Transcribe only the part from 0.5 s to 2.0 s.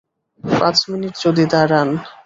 পাঁচ মিনিট যদি দাঁড়ান।